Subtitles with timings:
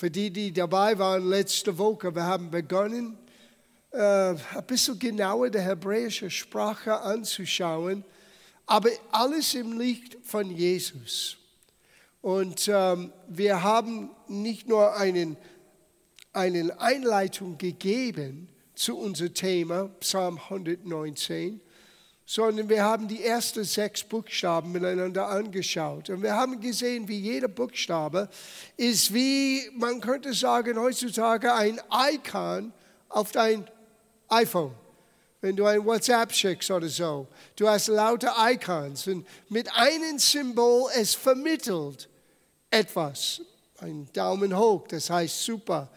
[0.00, 3.18] Für die, die dabei waren letzte Woche, wir haben begonnen,
[3.90, 8.02] äh, ein bisschen genauer die hebräische Sprache anzuschauen,
[8.64, 11.36] aber alles im Licht von Jesus.
[12.22, 15.36] Und ähm, wir haben nicht nur einen,
[16.32, 21.60] eine Einleitung gegeben zu unserem Thema, Psalm 119,
[22.32, 26.10] sondern wir haben die ersten sechs Buchstaben miteinander angeschaut.
[26.10, 28.28] Und wir haben gesehen, wie jeder Buchstabe
[28.76, 31.80] ist wie, man könnte sagen, heutzutage ein
[32.12, 32.72] Icon
[33.08, 33.68] auf dein
[34.28, 34.72] iPhone.
[35.40, 37.26] Wenn du ein WhatsApp schickst oder so,
[37.56, 42.08] du hast lauter Icons und mit einem Symbol es vermittelt
[42.70, 43.40] etwas.
[43.80, 45.88] Ein Daumen hoch, das heißt super,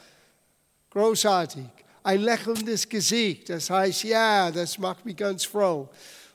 [0.89, 1.67] großartig.
[2.01, 5.89] Ein lächelndes Gesicht, das heißt ja, das macht mich ganz froh.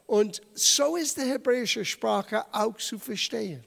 [0.08, 3.62] Und so ist die hebräische Sprache auch zu verstehen.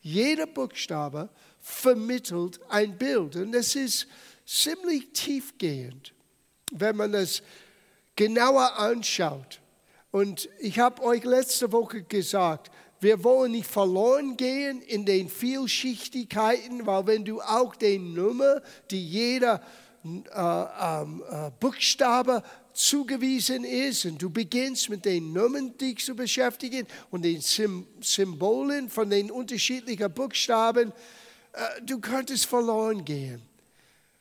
[0.00, 1.28] Jeder Buchstabe
[1.60, 4.06] vermittelt ein Bild und es ist
[4.46, 6.14] ziemlich tiefgehend,
[6.72, 7.42] wenn man es
[8.16, 9.60] genauer anschaut.
[10.10, 16.86] Und ich habe euch letzte Woche gesagt, wir wollen nicht verloren gehen in den Vielschichtigkeiten,
[16.86, 19.62] weil wenn du auch den Nummer, die jeder
[20.04, 22.42] äh, äh, Buchstabe
[22.74, 29.08] zugewiesen ist und du beginnst mit den Nummern dich zu beschäftigen und den Symbolen von
[29.08, 30.92] den unterschiedlichen Buchstaben,
[31.52, 33.40] äh, du könntest verloren gehen.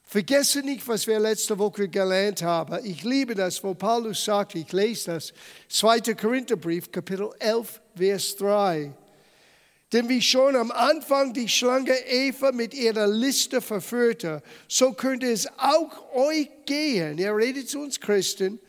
[0.04, 2.80] Vergesse nicht, was wir letzte Woche gelernt haben.
[2.86, 5.34] Ich liebe das, wo Paulus sagt, ich lese das,
[5.70, 6.14] 2.
[6.14, 8.94] Korintherbrief, Kapitel 11, Vers 3.
[9.94, 15.48] Denn wie schon am Anfang die Schlange Eva mit ihrer Liste verführte, so könnte es
[15.58, 17.20] auch euch gehen.
[17.20, 18.60] Er redet zu uns Christen.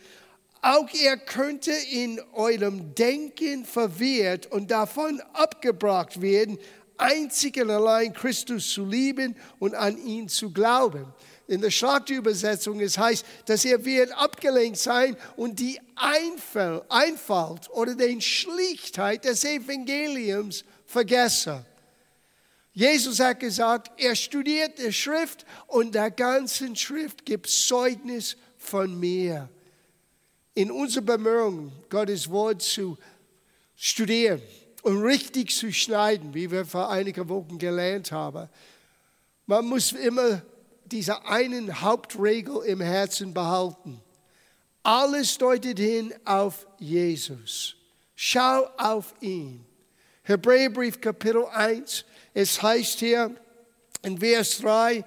[0.60, 6.58] Auch ihr könnte in eurem Denken verwirrt und davon abgebracht werden,
[6.98, 11.06] einzig und allein Christus zu lieben und an ihn zu glauben
[11.46, 18.20] in der Schlagtübersetzung, es heißt, dass er wird abgelenkt sein und die Einfalt oder den
[18.20, 21.66] Schlichtheit des Evangeliums vergessen.
[22.72, 29.48] Jesus hat gesagt, er studiert die Schrift und der ganzen Schrift gibt Zeugnis von mir.
[30.54, 32.96] In unserer Bemühung, Gottes Wort zu
[33.76, 34.40] studieren
[34.82, 38.48] und richtig zu schneiden, wie wir vor einigen Wochen gelernt haben,
[39.46, 40.42] man muss immer
[40.84, 44.00] diese einen Hauptregel im Herzen behalten.
[44.82, 47.74] Alles deutet hin auf Jesus.
[48.14, 49.64] Schau auf ihn.
[50.24, 53.34] Hebräerbrief Kapitel 1, es heißt hier
[54.02, 55.04] in Vers 3,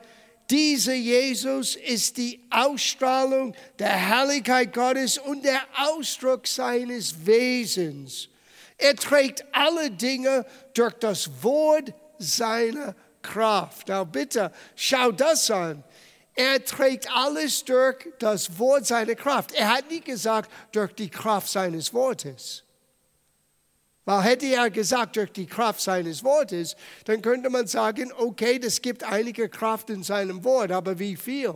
[0.50, 8.30] dieser Jesus ist die Ausstrahlung der Herrlichkeit Gottes und der Ausdruck seines Wesens.
[8.78, 13.90] Er trägt alle Dinge durch das Wort seiner Kraft.
[13.90, 15.84] Now bitte, schau das an.
[16.36, 19.52] Er trägt alles durch das Wort seiner Kraft.
[19.54, 22.64] Er hat nicht gesagt, durch die Kraft seines Wortes.
[24.08, 28.82] Weil hätte er gesagt, durch die Kraft seines Wortes, dann könnte man sagen, okay, das
[28.82, 31.56] gibt einige Kraft in seinem Wort, aber wie viel?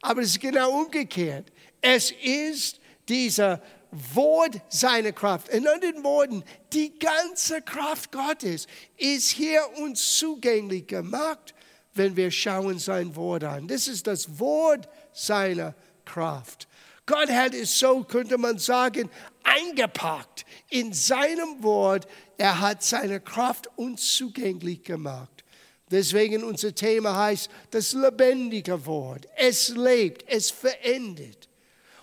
[0.00, 1.50] Aber es ist genau umgekehrt.
[1.80, 5.48] Es ist dieser Wort seiner Kraft.
[5.48, 11.56] In anderen Worten, die ganze Kraft Gottes ist hier uns zugänglich gemacht,
[11.94, 13.66] wenn wir schauen sein Wort an.
[13.66, 15.74] Das ist das Wort seiner
[16.04, 16.68] Kraft.
[17.10, 19.10] Gott hat es so, könnte man sagen,
[19.42, 22.06] eingepackt in seinem Wort.
[22.38, 25.42] Er hat seine Kraft uns zugänglich gemacht.
[25.90, 29.26] Deswegen unser Thema heißt das lebendige Wort.
[29.36, 31.48] Es lebt, es verändert.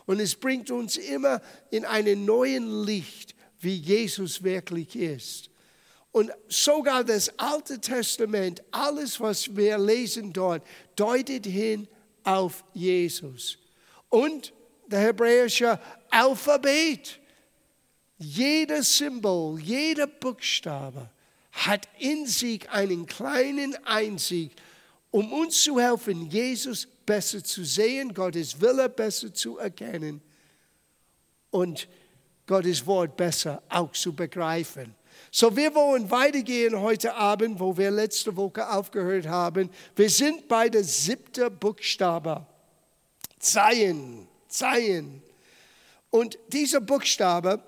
[0.05, 1.41] Und es bringt uns immer
[1.71, 5.49] in einen neuen Licht, wie Jesus wirklich ist.
[6.11, 10.67] Und sogar das Alte Testament, alles, was wir lesen dort,
[10.97, 11.87] deutet hin
[12.25, 13.57] auf Jesus.
[14.09, 14.51] Und
[14.87, 17.19] der hebräische Alphabet,
[18.17, 21.09] jedes Symbol, jeder Buchstabe
[21.51, 24.51] hat in sich einen kleinen Einzig,
[25.11, 30.21] um uns zu helfen, Jesus besser zu sehen, Gottes Wille besser zu erkennen
[31.49, 31.87] und
[32.45, 34.95] Gottes Wort besser auch zu begreifen.
[35.31, 39.69] So, wir wollen weitergehen heute Abend, wo wir letzte Woche aufgehört haben.
[39.95, 42.45] Wir sind bei der siebten Buchstabe.
[43.39, 45.21] Zion, Zion.
[46.09, 47.61] Und dieser Buchstabe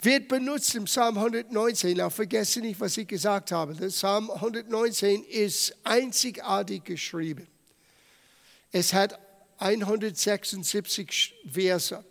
[0.00, 2.00] wird benutzt im Psalm 119.
[2.00, 3.74] Auch vergesse nicht, was ich gesagt habe.
[3.74, 7.46] Der Psalm 119 ist einzigartig geschrieben.
[8.70, 9.18] Es hat
[9.58, 12.04] 176 Verse.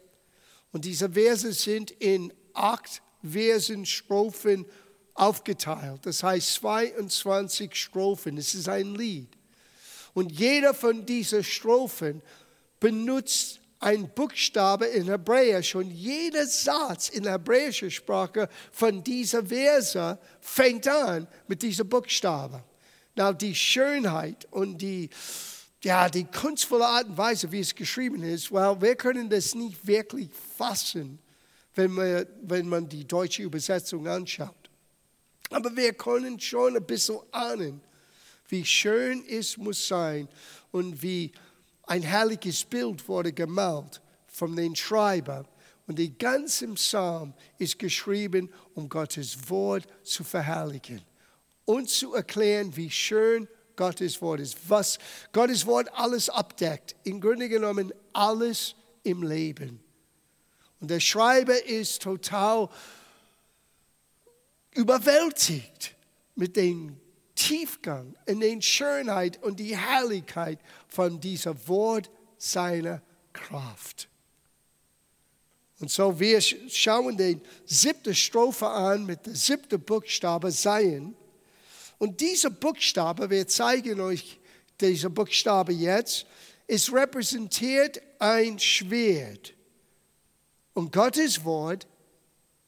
[0.72, 4.66] Und diese Verse sind in acht Versen, Strophen
[5.14, 6.06] aufgeteilt.
[6.06, 8.38] Das heißt 22 Strophen.
[8.38, 9.30] Es ist ein Lied.
[10.14, 12.22] Und jeder von diesen Strophen
[12.80, 20.88] benutzt ein Buchstabe in Hebräisch und jeder Satz in hebräischer Sprache von dieser Verse fängt
[20.88, 22.64] an mit diesem Buchstabe.
[23.16, 25.10] Na, die Schönheit und die,
[25.84, 29.86] ja, die kunstvolle Art und Weise, wie es geschrieben ist, well, wir können das nicht
[29.86, 31.20] wirklich fassen,
[31.76, 34.70] wenn, wir, wenn man die deutsche Übersetzung anschaut.
[35.50, 37.82] Aber wir können schon ein bisschen ahnen,
[38.50, 40.28] wie schön es muss sein
[40.72, 41.32] und wie
[41.88, 45.46] ein herrliches Bild wurde gemalt von den Schreiber.
[45.88, 51.02] Und der ganze Psalm ist geschrieben, um Gottes Wort zu verherrlichen
[51.66, 53.48] und zu erklären, wie schön
[53.78, 54.58] Gottes Wort ist.
[54.68, 55.00] Was
[55.32, 56.96] Gottes Wort alles abdeckt.
[57.04, 59.80] Im Grunde genommen alles im Leben.
[60.80, 62.70] Und der Schreiber ist total
[64.74, 65.96] überwältigt
[66.36, 67.00] mit dem
[67.38, 73.02] Tiefgang, in den Schönheit und die Herrlichkeit von dieser Wort seiner
[73.32, 74.10] Kraft.
[75.80, 81.16] Und so wir schauen den siebten Strophe an mit dem siebten Buchstabe Sein.
[82.00, 84.40] Und dieser Buchstabe, wir zeigen euch
[84.82, 86.26] dieser Buchstabe jetzt,
[86.66, 89.54] es repräsentiert ein Schwert.
[90.74, 91.88] Und Gottes Wort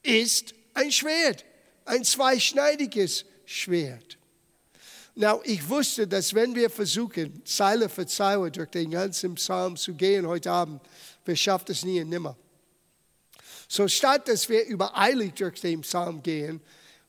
[0.03, 1.43] ist ein Schwert,
[1.85, 4.18] ein zweischneidiges Schwert.
[5.19, 9.93] Now, ich wusste, dass wenn wir versuchen, Zeile für Zeile durch den ganzen Psalm zu
[9.93, 10.81] gehen heute Abend,
[11.25, 12.37] wir schaffen es nie und nimmer.
[13.67, 16.61] So statt dass wir übereilig durch den Psalm gehen,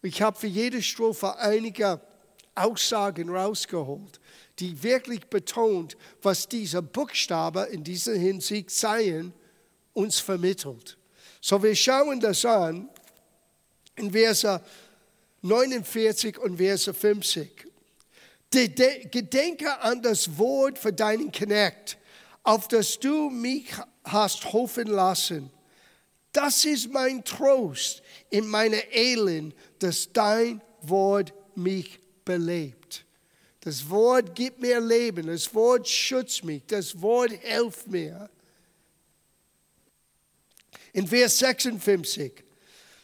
[0.03, 2.01] ich habe für jede Strophe einige
[2.57, 4.19] Aussagen rausgeholt,
[4.59, 9.33] die wirklich betont, was dieser Buchstabe in dieser Hinsicht seien,
[9.93, 10.99] uns vermittelt.
[11.41, 12.89] So wir schauen das an
[13.95, 14.61] in Verse
[15.43, 17.70] 49 und Verse 50.
[18.51, 21.99] Gedenke an das Wort für deinen Knecht,
[22.43, 23.73] auf das du mich
[24.05, 25.51] hast hoffen lassen.
[26.33, 33.05] Das ist mein Trost in meiner Elend, dass dein Wort mich belebt.
[33.61, 38.31] Das Wort gibt mir Leben, das Wort schützt mich, das Wort hilft mir.
[40.93, 42.50] In Vers 56.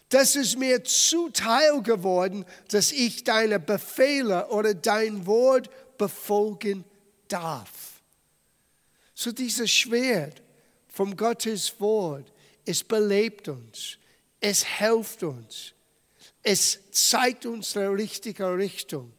[0.08, 5.68] Das ist mir zuteil geworden, dass ich deine Befehle oder dein Wort
[5.98, 6.84] befolgen
[7.28, 8.02] darf.
[9.14, 10.42] So dieses Schwert
[10.88, 12.32] vom Gottes Wort,
[12.64, 13.98] es belebt uns,
[14.40, 15.72] es hilft uns,
[16.42, 19.12] es zeigt uns die richtige Richtung.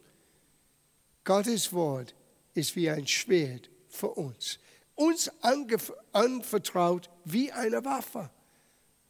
[1.24, 2.14] Gottes Wort
[2.54, 4.58] ist wie ein Schwert für uns,
[4.94, 5.30] uns
[6.12, 8.30] anvertraut wie eine Waffe.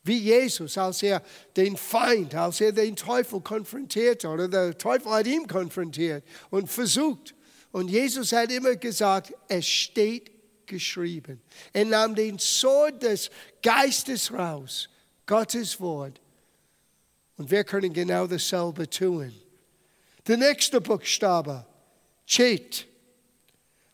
[0.08, 1.22] Wie Jesus, als er
[1.54, 7.34] den Feind, als er den Teufel konfrontierte oder der Teufel hat ihn konfrontiert und versucht.
[7.72, 10.30] Und Jesus hat immer gesagt, es steht
[10.66, 11.42] geschrieben.
[11.74, 13.30] Er nahm den Sword des
[13.62, 14.88] Geistes raus,
[15.26, 16.18] Gottes Wort.
[17.36, 19.34] Und wir können genau dasselbe tun.
[20.26, 21.66] Der nächste Buchstabe,
[22.26, 22.86] Chet.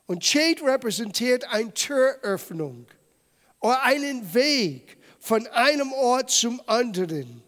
[0.07, 2.87] Und Chet repräsentiert eine Türöffnung
[3.59, 7.43] oder einen Weg von einem Ort zum anderen.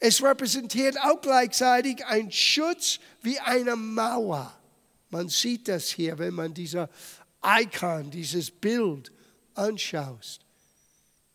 [0.00, 4.52] Es repräsentiert auch gleichzeitig einen Schutz wie eine Mauer.
[5.08, 6.90] Man sieht das hier, wenn man dieser
[7.40, 9.12] Icon, dieses Bild
[9.54, 10.40] anschaut.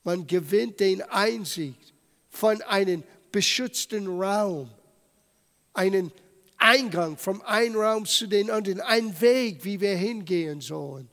[0.03, 1.93] Man gewinnt den Einsicht
[2.29, 3.01] von einem
[3.31, 4.69] beschützten Raum,
[5.73, 6.11] einen
[6.57, 11.09] Eingang vom einen Raum zu den anderen, ein Weg, wie wir hingehen sollen.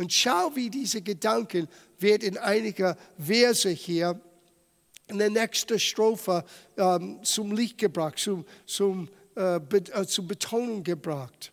[0.00, 4.18] Und schau, wie diese Gedanken wird in einiger Verse hier
[5.08, 6.42] in der nächsten Strophe
[6.78, 11.52] ähm, zum Licht gebracht, zum, zum, äh, äh, zur Betonung gebracht.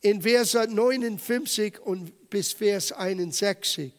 [0.00, 3.92] In Verse 59 und bis Vers 61.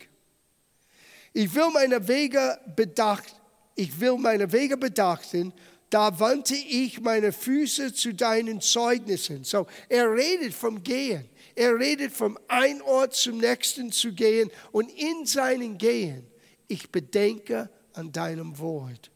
[1.33, 3.35] Ich will meine Wege bedacht,
[3.75, 5.51] ich will meine Wege bedachten,
[5.89, 9.43] da wandte ich meine Füße zu deinen Zeugnissen.
[9.43, 11.29] So, er redet vom Gehen.
[11.57, 16.23] Er redet vom einen Ort zum nächsten zu gehen und in seinem Gehen,
[16.67, 19.09] ich bedenke an deinem Wort.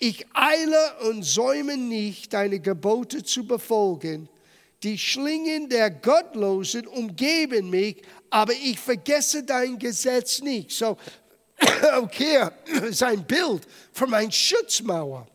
[0.00, 4.28] Ich eile und säume nicht, deine Gebote zu befolgen.
[4.82, 10.72] Die Schlingen der Gottlosen umgeben mich, aber ich vergesse dein Gesetz nicht.
[10.72, 10.96] So,
[11.98, 12.48] okay,
[12.90, 15.28] sein Bild von einer Schutzmauer.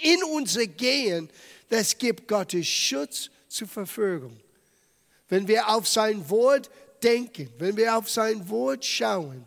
[0.00, 1.28] In unser Gehen,
[1.68, 4.40] das gibt Gottes Schutz zur Verfügung
[5.28, 6.70] wenn wir auf sein Wort
[7.02, 9.46] denken, wenn wir auf sein Wort schauen,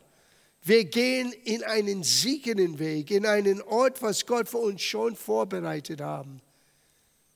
[0.62, 6.02] wir gehen in einen siegenden Weg, in einen Ort, was Gott für uns schon vorbereitet
[6.02, 6.42] haben.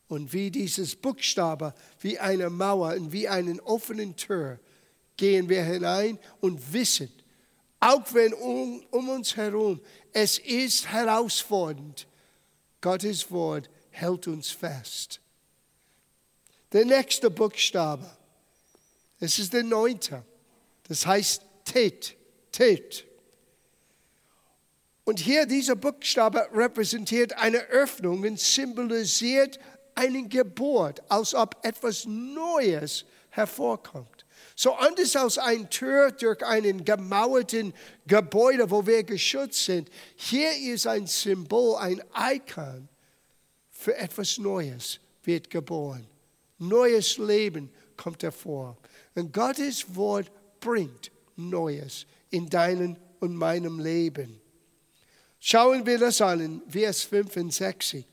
[0.07, 4.59] Und wie dieses Buchstabe, wie eine Mauer und wie einen offenen Tür,
[5.17, 7.09] gehen wir hinein und wissen,
[7.79, 9.79] auch wenn um, um uns herum
[10.11, 12.07] es ist herausfordernd,
[12.81, 15.19] Gottes Wort hält uns fest.
[16.71, 18.09] Der nächste Buchstabe,
[19.23, 20.25] es ist der neunte,
[20.89, 22.17] das heißt Tet,
[22.51, 23.05] Tet.
[25.05, 29.59] Und hier dieser Buchstabe repräsentiert eine Öffnung und symbolisiert
[29.95, 34.25] einen Geburt, als ob etwas Neues hervorkommt.
[34.55, 37.73] So anders als ein Tür durch einen gemauerten
[38.05, 42.89] Gebäude, wo wir geschützt sind, hier ist ein Symbol, ein Icon
[43.71, 46.07] für etwas Neues wird geboren.
[46.57, 48.77] Neues Leben kommt hervor.
[49.15, 54.39] Und Gottes Wort bringt Neues in deinem und meinem Leben.
[55.39, 58.05] Schauen wir das an in Vers 65.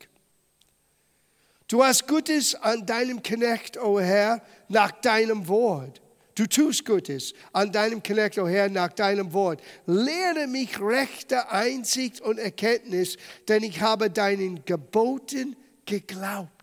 [1.67, 6.01] Du hast Gutes an deinem Knecht, o oh Herr, nach deinem Wort.
[6.35, 9.61] Du tust Gutes an deinem Knecht, o oh Herr, nach deinem Wort.
[9.85, 13.15] Lehre mich rechte Einsicht und Erkenntnis,
[13.47, 15.55] denn ich habe deinen Geboten
[15.85, 16.60] geglaubt.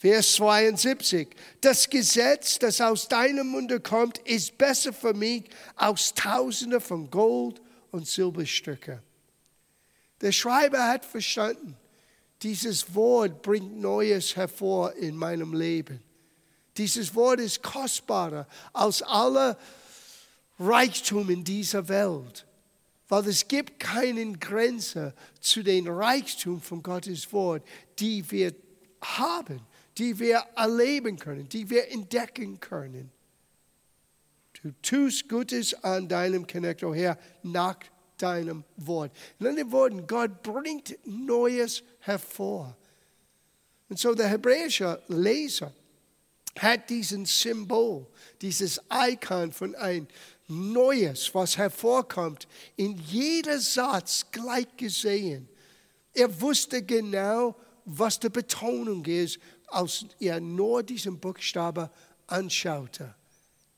[0.00, 1.28] Vers 72.
[1.60, 5.44] Das Gesetz, das aus deinem Munde kommt, ist besser für mich
[5.76, 9.02] als Tausende von Gold und Silberstücke.
[10.22, 11.76] Der Schreiber hat verstanden,
[12.40, 16.02] dieses Wort bringt Neues hervor in meinem Leben.
[16.78, 19.58] Dieses Wort ist kostbarer als alle
[20.58, 22.46] Reichtum in dieser Welt,
[23.10, 27.62] weil es gibt keine Grenze zu den Reichtum von Gottes Wort,
[27.98, 28.54] die wir
[29.02, 29.60] haben,
[30.00, 33.12] die wir erleben können, die wir entdecken können.
[34.62, 36.46] Du tust Gutes an deinem
[36.82, 37.76] oh Herr, nach
[38.16, 39.12] deinem Wort.
[39.38, 42.74] In anderen Worten, Gott bringt Neues hervor.
[43.90, 45.70] Und so der hebräische Leser
[46.58, 48.06] hat diesen Symbol,
[48.40, 50.08] dieses Icon von ein
[50.48, 55.46] Neues, was hervorkommt, in jeder Satz gleich gesehen.
[56.14, 57.54] Er wusste genau,
[57.98, 61.90] was die Betonung ist, als er nur diesen Buchstabe
[62.26, 63.14] anschaute.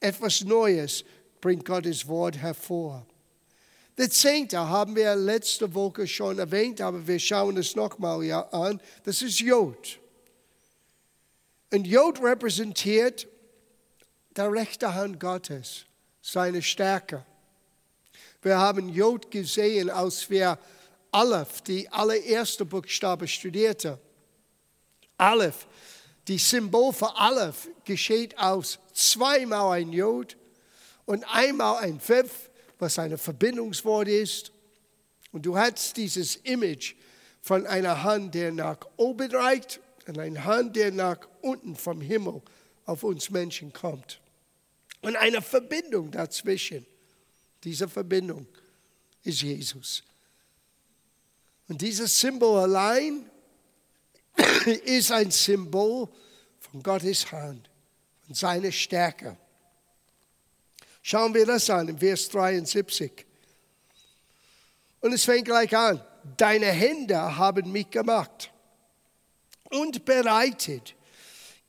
[0.00, 1.04] Etwas Neues
[1.40, 3.06] bringt Gottes Wort hervor.
[3.96, 8.80] Der Zehnte haben wir letzte Woche schon erwähnt, aber wir schauen es nochmal an.
[9.04, 9.98] Das ist Jod.
[11.72, 13.26] Und Jod repräsentiert
[14.36, 15.84] der rechte Hand Gottes,
[16.22, 17.24] seine Stärke.
[18.42, 20.58] Wir haben Jod gesehen, als wir
[21.12, 23.98] Aleph, die allererste Buchstabe studierte.
[25.16, 25.66] Aleph,
[26.26, 30.36] die Symbol für Aleph, geschieht aus zweimal ein Jod
[31.04, 32.50] und einmal ein Pfiff
[32.82, 34.52] was ein Verbindungswort ist.
[35.30, 36.94] Und du hast dieses Image
[37.40, 42.42] von einer Hand, der nach oben reicht und einer Hand, der nach unten vom Himmel
[42.84, 44.20] auf uns Menschen kommt.
[45.00, 46.84] Und eine Verbindung dazwischen.
[47.64, 48.46] Diese Verbindung
[49.22, 50.02] ist Jesus.
[51.72, 53.30] Und dieses Symbol allein
[54.84, 56.06] ist ein Symbol
[56.60, 57.70] von Gottes Hand,
[58.26, 59.38] von seiner Stärke.
[61.00, 63.24] Schauen wir das an, im Vers 73.
[65.00, 66.04] Und es fängt gleich an.
[66.36, 68.52] Deine Hände haben mich gemacht
[69.70, 70.94] und bereitet.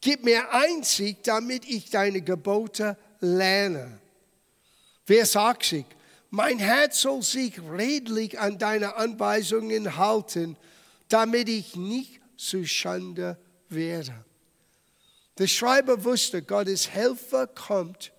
[0.01, 4.01] Gib mir Einsicht, damit ich deine Gebote lerne.
[5.05, 5.85] Vers 80.
[6.35, 10.57] Mein Herz soll sich redlich an deine Anweisungen halten,
[11.07, 13.37] damit ich nicht zu Schande
[13.69, 14.15] werde.
[15.37, 18.11] Der Schreiber wusste, Gottes Helfer kommt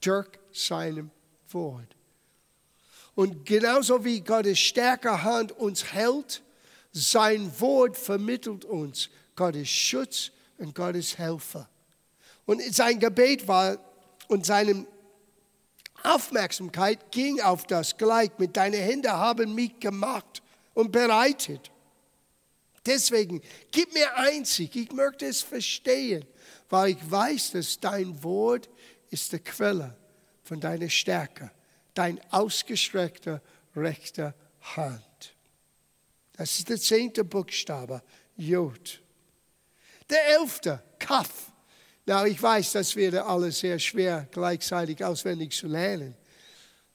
[0.00, 1.10] durch seinem
[1.48, 1.96] Wort.
[3.16, 6.44] Und genauso wie Gottes starke Hand uns hält,
[6.92, 11.68] sein Wort vermittelt uns Gottes Schutz und Gottes Helfer.
[12.44, 13.76] Und sein Gebet war
[14.28, 14.86] und seine
[16.02, 18.30] Aufmerksamkeit ging auf das gleich.
[18.38, 20.42] Mit deinen Händen haben mich gemacht
[20.74, 21.70] und bereitet.
[22.84, 23.40] Deswegen
[23.72, 26.24] gib mir einzig, ich möchte es verstehen,
[26.68, 28.68] weil ich weiß, dass dein Wort
[29.10, 29.96] ist die Quelle
[30.44, 31.50] von deiner Stärke,
[31.94, 33.42] dein ausgestreckter
[33.74, 34.34] rechter
[34.76, 35.34] Hand.
[36.34, 38.02] Das ist der zehnte Buchstabe,
[38.36, 39.00] Jod.
[40.08, 41.52] Der elfte, Kaf.
[42.06, 46.14] Na, ich weiß, das wäre alles sehr schwer gleichzeitig auswendig zu lernen.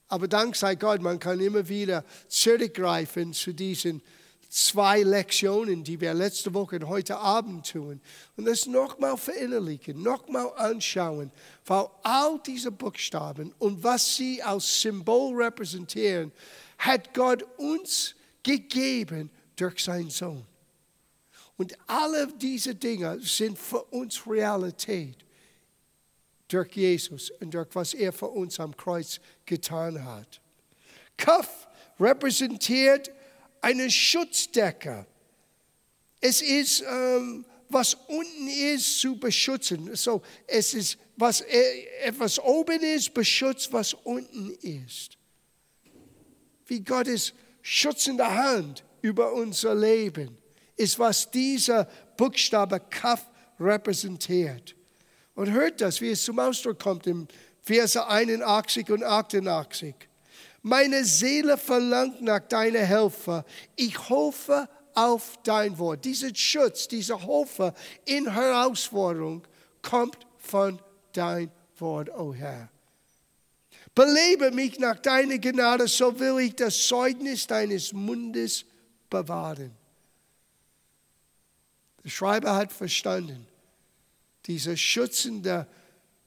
[0.08, 4.02] Aber dank sei Gott, man kann immer wieder zurückgreifen zu diesen
[4.48, 8.00] zwei Lektionen, die wir letzte Woche und heute Abend tun.
[8.36, 11.30] Und das nochmal verinnerlichen, nochmal anschauen,
[11.66, 16.32] weil all diese Buchstaben und was sie als Symbol repräsentieren,
[16.78, 20.46] hat Gott uns gegeben durch seinen Sohn.
[21.56, 25.16] Und alle diese Dinge sind für uns Realität
[26.48, 30.40] durch Jesus und durch was er für uns am Kreuz getan hat.
[31.16, 31.68] Kaf
[31.98, 33.10] repräsentiert
[33.60, 35.06] eine Schutzdecke.
[36.20, 39.94] Es ist, ähm, was unten ist, zu beschützen.
[39.94, 41.42] So, es ist, was
[42.02, 45.16] etwas oben ist, beschützt, was unten ist.
[46.66, 47.32] Wie Gottes
[47.62, 50.41] schützende Hand über unser Leben
[50.76, 54.74] ist, was dieser Buchstabe Kaf repräsentiert.
[55.34, 57.26] Und hört das, wie es zum Ausdruck kommt im
[57.62, 59.94] Verse 81 und 88.
[60.62, 63.44] Meine Seele verlangt nach deiner Helfer.
[63.76, 66.04] Ich hoffe auf dein Wort.
[66.04, 67.72] Dieser Schutz, dieser Hofe
[68.04, 69.46] in Herausforderung
[69.80, 70.80] kommt von
[71.12, 72.68] dein Wort, o oh Herr.
[73.94, 78.64] Belebe mich nach deiner Gnade, so will ich das Zeugnis deines Mundes
[79.10, 79.72] bewahren.
[82.04, 83.46] Der Schreiber hat verstanden,
[84.46, 85.66] diese schützende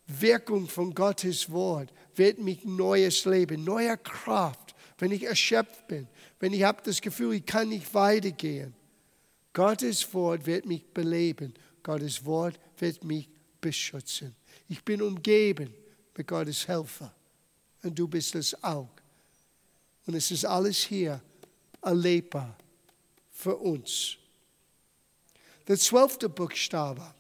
[0.08, 6.08] Wirkung von Gottes Wort wird mich neues Leben, neue Kraft, wenn ich erschöpft bin,
[6.40, 8.74] wenn ich habe das Gefühl, ich kann nicht weitergehen.
[9.54, 11.54] Gottes Wort wird mich beleben.
[11.82, 13.30] Gottes Wort wird mich
[13.62, 14.36] beschützen.
[14.68, 15.74] Ich bin umgeben
[16.16, 17.14] mit Gottes Helfer.
[17.82, 18.90] Und du bist es auch.
[20.06, 21.22] Und es ist alles hier
[21.82, 22.58] erlebbar
[23.32, 24.18] für uns.
[25.68, 27.14] Der zwölfte Buchstabe,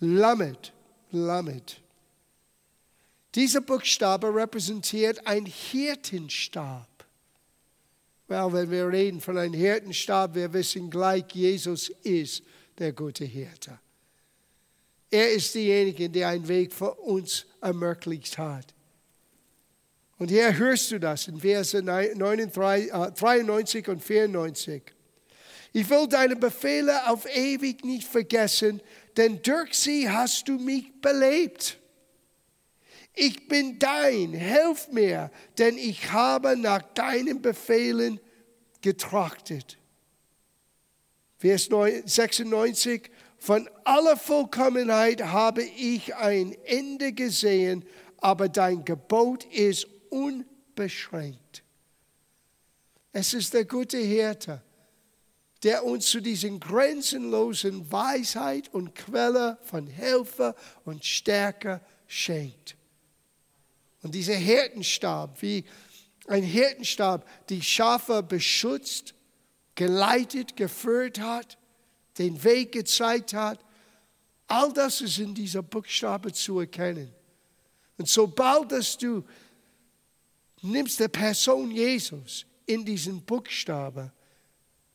[0.00, 0.72] Lamed,
[1.10, 1.80] Lamed.
[3.34, 6.88] Dieser Buchstabe repräsentiert ein Hirtenstab.
[8.28, 12.44] Well, wenn wir reden von einem Hirtenstab, wir wissen gleich, Jesus ist
[12.78, 13.78] der gute Hirte.
[15.10, 18.72] Er ist derjenige, der einen Weg für uns ermöglicht hat.
[20.18, 24.82] Und hier hörst du das in Verse 93 und 94.
[25.76, 28.80] Ich will deine Befehle auf ewig nicht vergessen,
[29.16, 31.80] denn durch sie hast du mich belebt.
[33.12, 38.20] Ich bin dein, helf mir, denn ich habe nach deinen Befehlen
[38.82, 39.76] getrachtet.
[41.38, 41.68] Vers
[42.04, 47.84] 96, von aller Vollkommenheit habe ich ein Ende gesehen,
[48.18, 51.64] aber dein Gebot ist unbeschränkt.
[53.10, 54.62] Es ist der gute Hirte
[55.64, 62.76] der uns zu diesen grenzenlosen Weisheit und Quelle von Helfer und Stärke schenkt.
[64.02, 65.64] Und dieser Hirtenstab, wie
[66.28, 69.14] ein Hirtenstab, die Schafe beschützt,
[69.74, 71.56] geleitet, geführt hat,
[72.18, 73.64] den Weg gezeigt hat,
[74.46, 77.10] all das ist in dieser Buchstabe zu erkennen.
[77.96, 79.24] Und sobald dass du
[80.60, 84.12] nimmst der Person Jesus in diesen Buchstabe,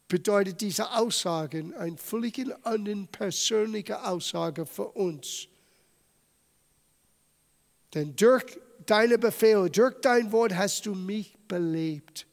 [0.10, 5.48] bedeutet diese Aussage eine völlig andere persönliche Aussage für uns.
[7.94, 12.26] Denn durch deine Befehle, durch dein Wort hast du mich belebt,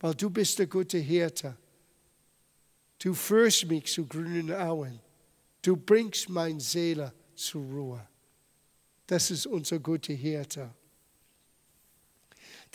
[0.00, 1.56] weil du bist der gute Hirte.
[2.98, 5.00] Du führst mich zu grünen Auen.
[5.62, 8.06] Du bringst meine Seele zur Ruhe.
[9.06, 10.70] Das ist unser guter Hirte.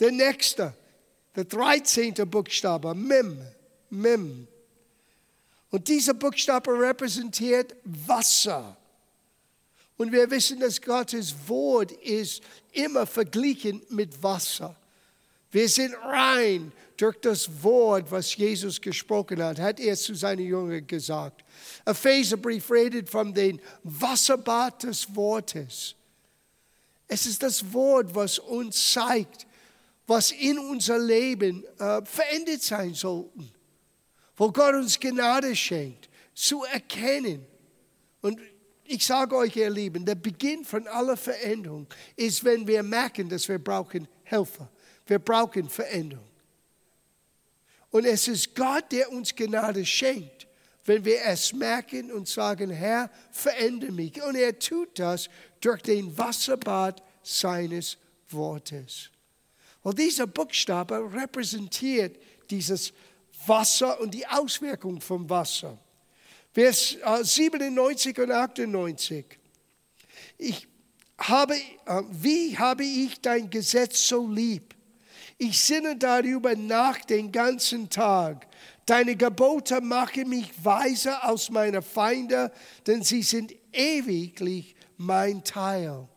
[0.00, 0.74] Der nächste,
[1.36, 2.14] der 13.
[2.28, 3.38] Buchstabe, Mim.
[3.92, 4.48] Mem.
[5.70, 8.76] Und dieser Buchstabe repräsentiert Wasser.
[9.96, 14.74] Und wir wissen, dass Gottes Wort ist immer verglichen mit Wasser.
[15.50, 20.86] Wir sind rein durch das Wort, was Jesus gesprochen hat, hat er zu seinen Jüngern
[20.86, 21.44] gesagt.
[21.84, 25.94] Epheserbrief redet von dem Wasserbad des Wortes.
[27.08, 29.46] Es ist das Wort, was uns zeigt,
[30.06, 33.30] was in unser Leben äh, verändert sein sollte
[34.36, 37.46] wo Gott uns Gnade schenkt, zu erkennen.
[38.20, 38.40] Und
[38.84, 43.48] ich sage euch, ihr Lieben, der Beginn von aller Veränderung ist, wenn wir merken, dass
[43.48, 44.70] wir brauchen Helfer.
[45.06, 46.28] Wir brauchen Veränderung.
[47.90, 50.46] Und es ist Gott, der uns Gnade schenkt,
[50.84, 54.22] wenn wir es merken und sagen, Herr, verändere mich.
[54.22, 55.28] Und er tut das
[55.60, 57.98] durch den Wasserbad seines
[58.30, 59.10] Wortes.
[59.82, 62.16] Und dieser Buchstabe repräsentiert
[62.50, 62.92] dieses
[63.46, 65.78] Wasser und die Auswirkung vom Wasser.
[66.52, 69.24] Vers 97 äh, und 98.
[70.38, 70.68] Ich
[71.18, 74.74] habe, äh, wie habe ich dein Gesetz so lieb?
[75.38, 78.46] Ich sinne darüber nach den ganzen Tag.
[78.86, 82.52] Deine Gebote machen mich weiser als meine Feinde,
[82.86, 86.08] denn sie sind ewiglich mein Teil.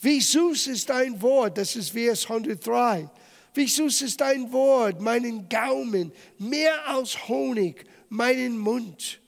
[0.00, 3.08] Wie süß ist dein Wort, das ist Vers 103.
[3.54, 9.20] Wie süß ist dein Wort, meinen Gaumen, mehr als Honig, meinen Mund.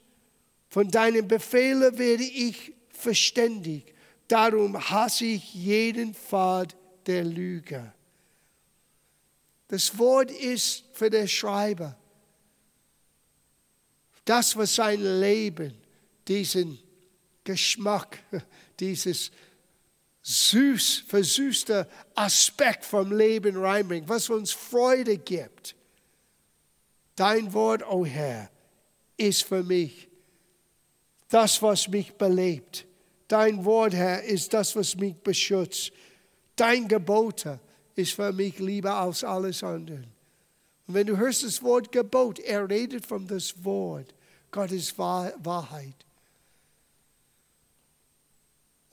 [0.69, 3.93] Von deinen Befehlen werde ich verständig.
[4.27, 7.93] Darum hasse ich jeden Pfad der Lüge.
[9.67, 11.97] Das Wort ist für den Schreiber.
[14.23, 15.73] Das, was sein Leben,
[16.27, 16.79] diesen
[17.43, 18.23] Geschmack,
[18.79, 19.31] dieses
[20.25, 25.75] süß, versüßte Aspekt vom Leben reinbringt, was uns Freude gibt.
[27.15, 28.49] Dein Wort, o oh Herr,
[29.17, 30.09] ist für mich
[31.29, 32.87] das, was mich belebt.
[33.27, 35.91] Dein Wort, Herr, ist das, was mich beschützt.
[36.55, 37.59] Dein Gebote
[37.93, 40.05] ist für mich lieber als alles andere.
[40.87, 44.13] Und wenn du hörst das Wort Gebot, er redet von das Wort,
[44.49, 46.05] Gottes Wahrheit.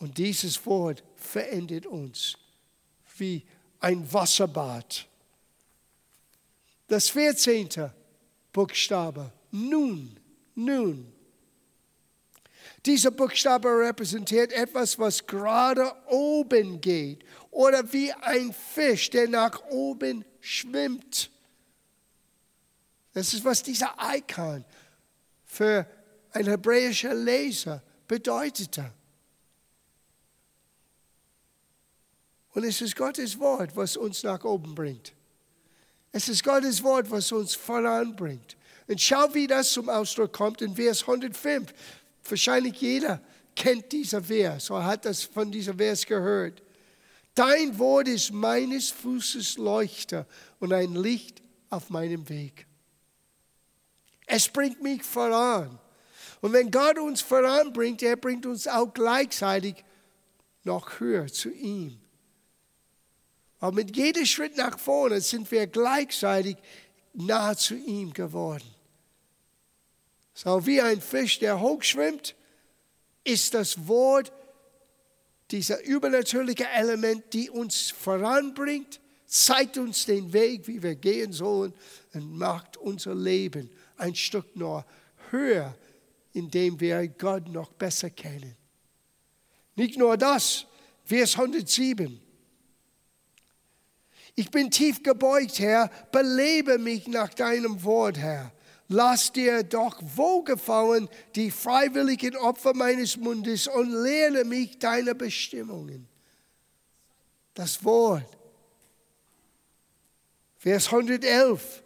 [0.02, 2.36] Und dieses Wort verändert uns
[3.18, 3.46] wie
[3.78, 5.06] ein Wasserbad.
[6.88, 7.68] Das 14.
[8.52, 10.18] Buchstabe, nun,
[10.56, 11.12] nun.
[12.84, 20.24] Dieser Buchstabe repräsentiert etwas, was gerade oben geht oder wie ein Fisch, der nach oben
[20.40, 21.30] schwimmt.
[23.12, 24.64] Das ist, was dieser Icon
[25.44, 25.86] für
[26.32, 28.92] ein hebräischer Leser bedeutete.
[32.52, 35.12] Und es ist Gottes Wort, was uns nach oben bringt.
[36.12, 38.56] Es ist Gottes Wort, was uns voranbringt.
[38.86, 41.72] Und schau, wie das zum Ausdruck kommt in Vers 105.
[42.28, 43.20] Wahrscheinlich jeder
[43.56, 46.62] kennt dieser Vers oder hat das von diesem Vers gehört.
[47.34, 50.26] Dein Wort ist meines Fußes Leuchter
[50.60, 52.66] und ein Licht auf meinem Weg.
[54.26, 55.78] Es bringt mich voran.
[56.42, 59.82] Und wenn Gott uns voranbringt, er bringt uns auch gleichzeitig
[60.64, 61.98] noch höher zu ihm.
[63.62, 66.56] Aber mit jedem Schritt nach vorne sind wir gleichzeitig
[67.12, 68.66] nahe zu ihm geworden.
[70.34, 72.34] So wie ein Fisch, der hochschwimmt,
[73.22, 74.32] ist das Wort
[75.52, 81.72] dieser übernatürliche Element, die uns voranbringt, zeigt uns den Weg, wie wir gehen sollen
[82.14, 84.84] und macht unser Leben ein Stück noch
[85.30, 85.72] höher,
[86.32, 88.56] indem wir Gott noch besser kennen.
[89.76, 90.66] Nicht nur das,
[91.04, 92.20] Vers 107.
[94.34, 98.52] Ich bin tief gebeugt, Herr, belebe mich nach deinem Wort, Herr.
[98.88, 106.08] Lass dir doch wohlgefallen die freiwilligen Opfer meines Mundes und lehre mich deine Bestimmungen.
[107.54, 108.26] Das Wort.
[110.58, 111.82] Vers 111.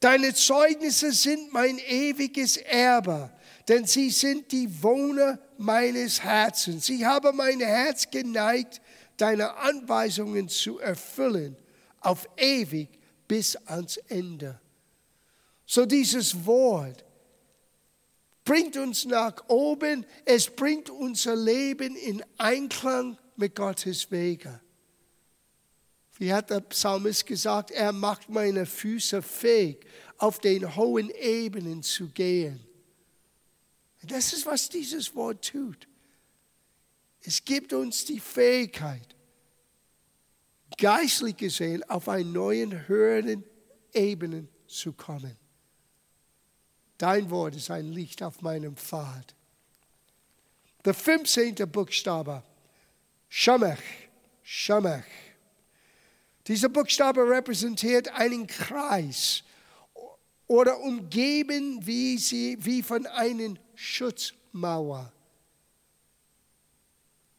[0.00, 3.30] Deine Zeugnisse sind mein ewiges Erbe,
[3.68, 6.88] denn sie sind die Wohner meines Herzens.
[6.88, 8.80] Ich habe mein Herz geneigt,
[9.16, 11.56] deine Anweisungen zu erfüllen
[12.06, 12.88] auf ewig
[13.26, 14.60] bis ans Ende.
[15.66, 17.04] So dieses Wort
[18.44, 24.60] bringt uns nach oben, es bringt unser Leben in Einklang mit Gottes Wege.
[26.18, 29.84] Wie hat der Psalmist gesagt, er macht meine Füße fähig,
[30.16, 32.64] auf den hohen Ebenen zu gehen.
[34.04, 35.88] Das ist, was dieses Wort tut.
[37.20, 39.15] Es gibt uns die Fähigkeit,
[40.78, 43.44] geistlich gesehen auf einen neuen, höheren
[43.92, 45.36] Ebenen zu kommen.
[46.98, 49.34] Dein Wort ist ein Licht auf meinem Pfad.
[50.84, 51.54] Der 15.
[51.70, 52.42] Buchstabe,
[53.28, 53.82] Shamach,
[54.42, 55.04] Shamach.
[56.46, 59.42] Dieser Buchstabe repräsentiert einen Kreis
[60.46, 65.12] oder umgeben wie, sie, wie von einer Schutzmauer.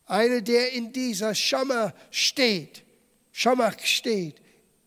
[0.05, 2.83] Einer, der in dieser Schammer steht,
[3.39, 4.41] Schamach steht,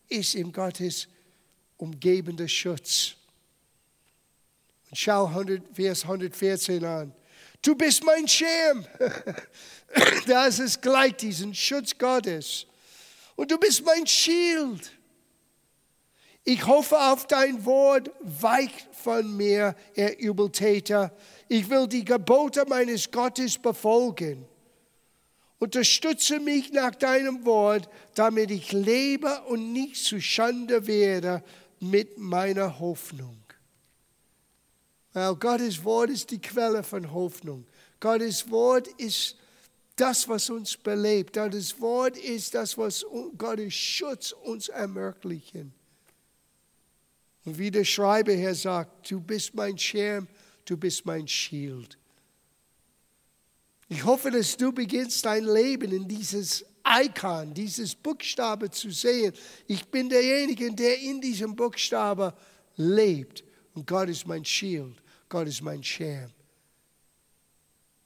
[0.09, 1.07] ist im Gottes
[1.77, 3.15] umgebender Schutz.
[4.89, 7.15] Und schau 100, Vers 114 an.
[7.61, 8.85] Du bist mein Schirm.
[10.27, 12.65] das ist gleich diesen Schutz Gottes.
[13.37, 14.91] Und du bist mein Schild.
[16.43, 21.15] Ich hoffe auf dein Wort, weicht von mir, ihr Übeltäter.
[21.47, 24.45] Ich will die Gebote meines Gottes befolgen.
[25.61, 31.43] Unterstütze mich nach deinem Wort, damit ich lebe und nicht zu Schande werde
[31.79, 33.37] mit meiner Hoffnung.
[35.13, 37.67] Weil Gottes Wort ist die Quelle von Hoffnung.
[37.99, 39.37] Gottes Wort ist
[39.97, 41.33] das, was uns belebt.
[41.33, 43.05] Gottes Wort ist das, was
[43.37, 45.53] Gottes Schutz uns ermöglicht.
[47.45, 50.27] Und wie der Schreiber hier sagt, du bist mein Schirm,
[50.65, 51.99] du bist mein Schild.
[53.91, 59.33] Ich hoffe, dass du beginnst dein Leben in dieses Icon, dieses Buchstabe zu sehen.
[59.67, 62.33] Ich bin derjenige, der in diesem Buchstabe
[62.77, 63.43] lebt.
[63.73, 64.95] Und Gott ist mein Schild.
[65.27, 66.31] Gott ist mein Schirm.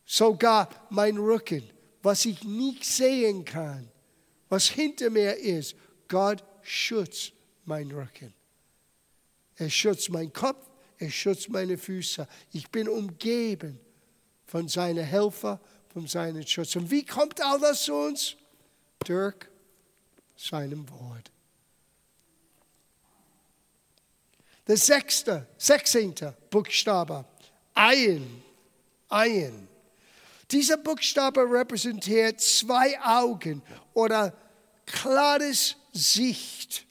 [0.08, 1.70] Sogar mein Rücken,
[2.02, 3.88] was ich nicht sehen kann,
[4.50, 5.76] was hinter mir ist,
[6.08, 7.32] Gott schützt
[7.64, 8.34] mein Rücken.
[9.58, 10.68] Er schützt meinen Kopf,
[10.98, 12.28] er schützt meine Füße.
[12.54, 13.80] Ich bin umgeben
[14.48, 15.60] von seinen Helfer,
[15.96, 16.76] von seinen Schutz.
[16.76, 18.36] Und wie kommt all das zu uns?
[19.06, 19.36] Durch
[20.36, 21.32] seinem Wort.
[24.68, 27.24] Der sechste, sechzehnte Buchstabe,
[27.74, 28.44] Ein.
[29.08, 29.70] Ein.
[30.52, 33.62] Dieser Buchstabe repräsentiert zwei Augen
[33.94, 34.34] oder
[34.86, 36.86] klares Sicht.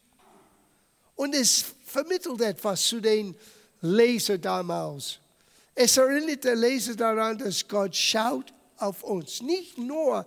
[1.14, 3.36] Und es vermittelt etwas zu den
[3.82, 5.18] Leser damals.
[5.74, 9.40] Es erinnert der Leser daran, dass Gott schaut auf uns.
[9.42, 10.26] Nicht nur,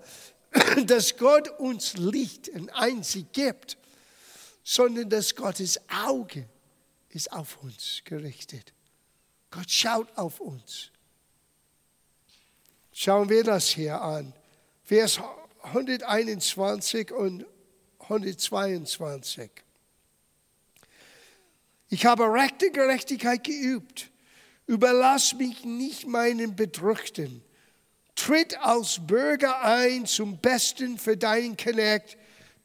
[0.86, 3.78] dass Gott uns Licht und einzig gibt,
[4.64, 6.48] sondern dass Gottes Auge
[7.10, 8.74] ist auf uns gerichtet.
[9.50, 10.92] Gott schaut auf uns.
[12.92, 14.34] Schauen wir das hier an.
[14.84, 15.20] Vers
[15.64, 17.46] 121 und
[18.00, 19.52] 122.
[21.90, 24.10] Ich habe rechte Gerechtigkeit geübt.
[24.66, 27.42] Überlass mich nicht meinen Bedrückten.
[28.18, 32.18] Tritt als Bürger ein zum Besten für deinen Knecht,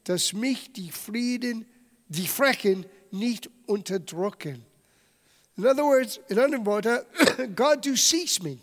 [0.03, 1.65] dass mich die Frieden,
[2.07, 4.65] die Frechen nicht unterdrücken.
[5.55, 6.99] In other words, in anderen Worten,
[7.55, 8.59] Gott, du siehst mich.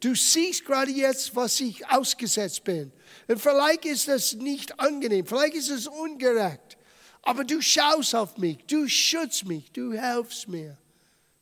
[0.00, 2.92] Du siehst gerade jetzt, was ich ausgesetzt bin.
[3.26, 6.78] Und vielleicht ist das nicht angenehm, vielleicht ist es ungerecht.
[7.22, 10.78] Aber du schaust auf mich, du schützt mich, du hilfst mir.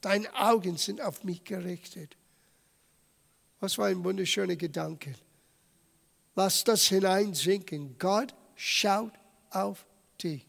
[0.00, 2.16] Deine Augen sind auf mich gerichtet.
[3.60, 5.14] Was war ein wunderschöner Gedanke.
[6.34, 7.96] Lass das hineinsinken.
[7.98, 9.12] Gott schaut
[9.50, 9.86] auf
[10.22, 10.44] dich.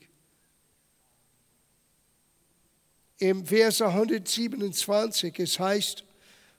[3.19, 6.03] Im Vers 127, es heißt,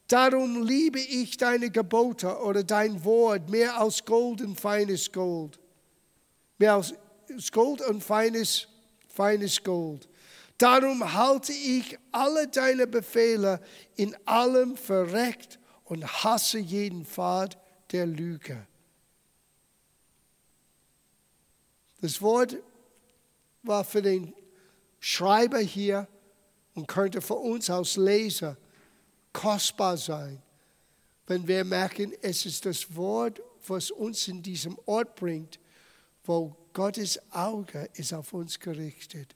[0.08, 5.61] Darum liebe ich deine Gebote oder dein Wort mehr als Gold und feines Gold.
[6.56, 6.94] Mehr als
[7.52, 8.68] Gold und feines,
[9.06, 10.08] feines Gold.
[10.56, 13.61] Darum halte ich alle deine Befehle
[13.96, 15.58] in allem verreckt
[15.88, 17.59] und hasse jeden Pfad
[17.92, 18.66] der Lüge.
[22.01, 22.57] Das Wort
[23.62, 24.35] war für den
[25.01, 26.07] Schreiber hier
[26.74, 28.57] und könnte für uns als Leser
[29.33, 30.42] kostbar sein,
[31.27, 35.59] wenn wir merken, es ist das Wort, was uns in diesem Ort bringt,
[36.24, 39.35] wo Gottes Auge ist auf uns gerichtet.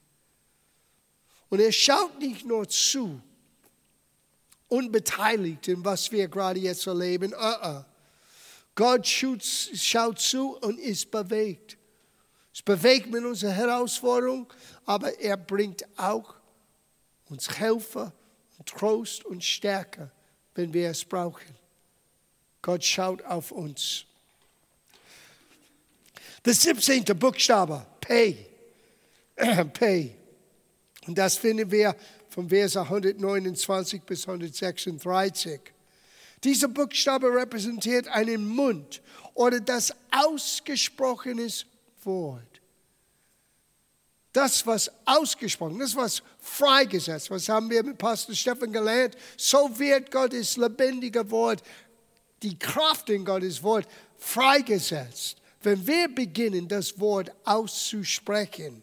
[1.49, 3.21] Und er schaut nicht nur zu,
[4.67, 7.33] unbeteiligt in was wir gerade jetzt erleben.
[7.33, 7.85] Uh -uh.
[8.75, 11.77] Gott schaut zu und ist bewegt.
[12.53, 14.51] Es bewegt mit unserer Herausforderung,
[14.85, 16.35] aber er bringt auch
[17.29, 18.13] uns Helfer
[18.57, 20.11] und Trost und Stärke,
[20.55, 21.55] wenn wir es brauchen.
[22.61, 24.05] Gott schaut auf uns.
[26.45, 27.05] Der 17.
[27.17, 28.37] Buchstabe, P.
[29.73, 30.15] P.
[31.07, 31.95] Und das finden wir
[32.33, 35.61] von Vers 129 bis 136.
[36.43, 39.03] Dieser Buchstabe repräsentiert einen Mund
[39.35, 41.47] oder das ausgesprochene
[42.03, 42.61] Wort.
[44.31, 50.09] Das, was ausgesprochen, das, was freigesetzt, was haben wir mit Pastor Stefan gelernt, so wird
[50.09, 51.61] Gottes lebendiger Wort,
[52.41, 55.37] die Kraft in Gottes Wort freigesetzt.
[55.61, 58.81] Wenn wir beginnen, das Wort auszusprechen.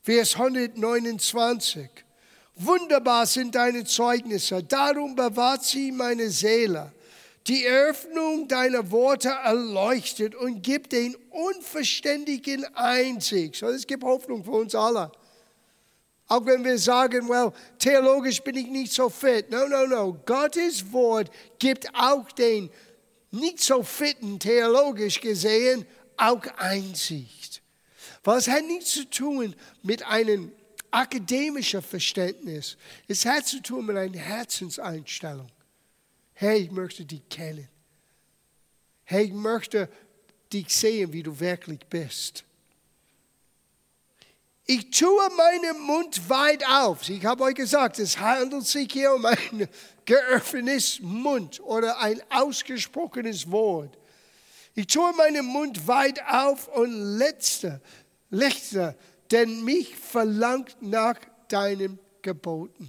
[0.00, 1.90] Vers 129.
[2.64, 6.92] Wunderbar sind deine Zeugnisse, darum bewahrt sie meine Seele.
[7.48, 13.56] Die Öffnung deiner Worte erleuchtet und gibt den Unverständigen Einsicht.
[13.56, 15.10] So, es gibt Hoffnung für uns alle.
[16.28, 19.50] Auch wenn wir sagen, well, theologisch bin ich nicht so fit.
[19.50, 20.16] No, no, no.
[20.24, 22.70] Gottes Wort gibt auch den
[23.32, 25.84] nicht so fitten, theologisch gesehen,
[26.16, 27.60] auch Einsicht.
[28.22, 30.52] Was hat nichts zu tun mit einem
[30.92, 32.76] akademischer Verständnis.
[33.08, 35.50] Es hat zu tun mit einer Herzenseinstellung.
[36.34, 37.68] Hey, ich möchte dich kennen.
[39.04, 39.88] Hey, ich möchte
[40.52, 42.44] dich sehen, wie du wirklich bist.
[44.64, 47.08] Ich tue meinen Mund weit auf.
[47.08, 49.68] Ich habe euch gesagt, es handelt sich hier um ein
[50.04, 53.98] geöffnetes Mund oder ein ausgesprochenes Wort.
[54.74, 57.80] Ich tue meinen Mund weit auf und letzte,
[58.30, 58.96] letzte,
[59.32, 61.18] denn mich verlangt nach
[61.48, 62.88] deinen Geboten.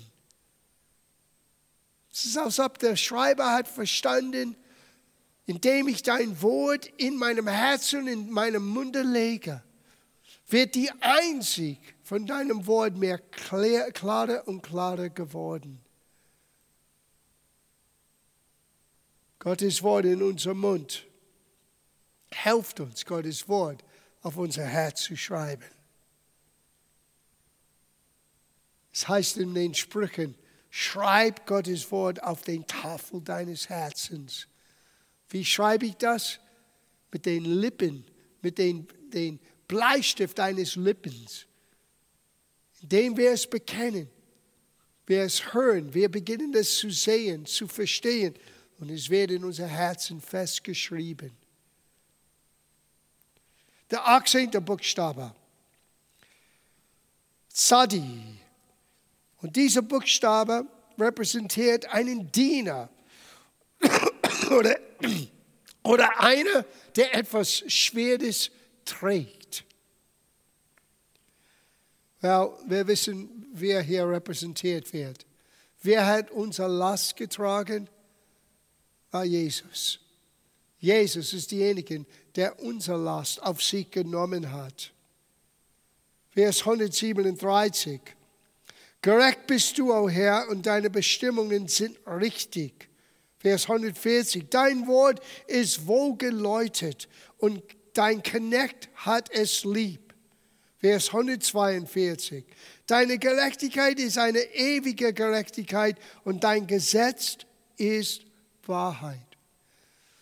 [2.11, 4.55] Es ist, als ob der Schreiber hat verstanden,
[5.45, 9.63] indem ich dein Wort in meinem Herzen, in meinem Munde lege,
[10.47, 15.79] wird die Einzig von deinem Wort mehr klarer und klarer geworden.
[19.39, 21.05] Gottes Wort in unserem Mund.
[22.31, 23.83] Helft uns, Gottes Wort
[24.21, 25.65] auf unser Herz zu schreiben.
[28.93, 30.35] Es heißt in den Sprüchen,
[30.69, 34.47] schreib Gottes Wort auf den Tafel deines Herzens.
[35.29, 36.39] Wie schreibe ich das?
[37.11, 38.05] Mit den Lippen,
[38.41, 41.47] mit den, den Bleistift deines Lippens.
[42.81, 44.09] Indem wir es bekennen,
[45.07, 48.35] wir es hören, wir beginnen es zu sehen, zu verstehen
[48.79, 51.31] und es wird in unser Herzen festgeschrieben.
[53.89, 54.51] Der 18.
[54.63, 55.33] Buchstabe.
[57.49, 58.42] Zadi.
[59.43, 60.65] Und dieser Buchstabe
[60.97, 62.89] repräsentiert einen Diener
[64.49, 64.77] oder,
[65.83, 68.49] oder einer, der etwas Schweres
[68.85, 69.65] trägt.
[72.21, 75.25] Well, wir wissen, wer hier repräsentiert wird.
[75.81, 77.89] Wer hat unsere Last getragen?
[79.11, 79.99] War Jesus.
[80.79, 82.05] Jesus ist derjenige,
[82.37, 84.93] der unsere Last auf sich genommen hat.
[86.31, 87.99] Vers 137.
[89.03, 92.87] Gerecht bist du, o oh Herr, und deine Bestimmungen sind richtig.
[93.37, 94.45] Vers 140.
[94.49, 97.61] Dein Wort ist wohlgeläutet und
[97.91, 100.13] dein Knecht hat es lieb.
[100.79, 102.45] Vers 142.
[102.87, 107.39] Deine Gerechtigkeit ist eine ewige Gerechtigkeit und dein Gesetz
[107.75, 108.21] ist
[108.65, 109.19] Wahrheit.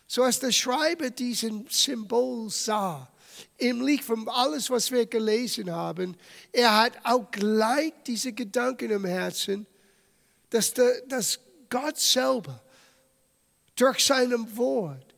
[0.07, 3.10] So als der Schreiber diesen Symbol sah,
[3.57, 6.15] im Licht von alles, was wir gelesen haben,
[6.51, 9.65] er hat auch gleich diese Gedanken im Herzen,
[10.49, 11.39] dass, der, dass
[11.69, 12.61] Gott selber
[13.75, 15.15] durch seinem Wort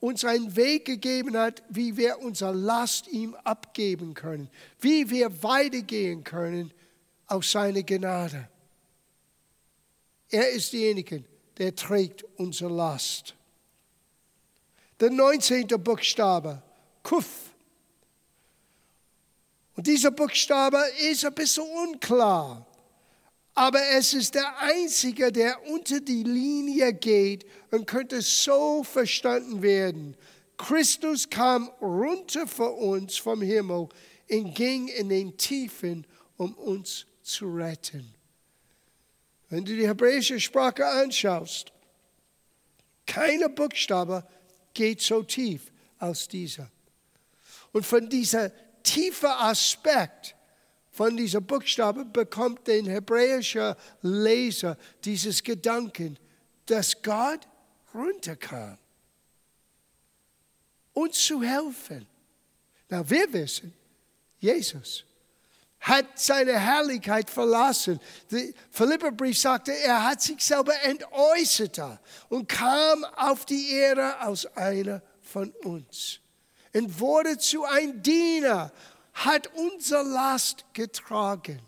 [0.00, 4.48] uns einen Weg gegeben hat, wie wir unsere Last ihm abgeben können,
[4.80, 6.72] wie wir weitergehen können
[7.26, 8.48] aus seiner Gnade.
[10.30, 11.24] Er ist derjenige,
[11.58, 13.34] der trägt unsere Last.
[14.98, 15.66] Der 19.
[15.66, 16.62] Buchstabe,
[17.02, 17.49] Kuf.
[19.80, 20.76] Und dieser Buchstabe
[21.10, 22.66] ist ein bisschen unklar,
[23.54, 30.18] aber es ist der einzige, der unter die Linie geht und könnte so verstanden werden.
[30.58, 33.88] Christus kam runter für uns vom Himmel
[34.28, 38.12] und ging in den Tiefen, um uns zu retten.
[39.48, 41.72] Wenn du die hebräische Sprache anschaust,
[43.06, 44.26] keine Buchstabe
[44.74, 46.70] geht so tief als dieser.
[47.72, 50.34] Und von dieser tiefen Aspekt
[50.92, 56.18] von dieser Buchstabe bekommt der hebräische Leser dieses Gedanken,
[56.66, 57.46] dass Gott
[57.94, 58.76] runterkam,
[60.92, 62.06] uns zu helfen.
[62.88, 63.72] Na, wir wissen,
[64.38, 65.04] Jesus
[65.80, 67.98] hat seine Herrlichkeit verlassen.
[68.30, 71.80] Der Philipperbrief sagte, er hat sich selber entäußert
[72.28, 76.19] und kam auf die Erde aus einer von uns
[76.72, 78.72] und wurde zu ein Diener,
[79.12, 81.60] hat unsere Last getragen.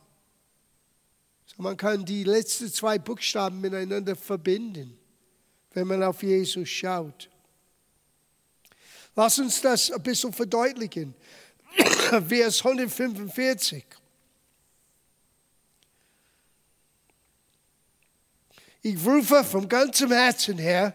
[1.46, 4.96] So man kann die letzten zwei Buchstaben miteinander verbinden,
[5.72, 7.28] wenn man auf Jesus schaut.
[9.14, 11.14] Lass uns das ein bisschen verdeutlichen.
[12.28, 13.84] Vers 145.
[18.84, 20.94] Ich rufe vom ganzem Herzen her,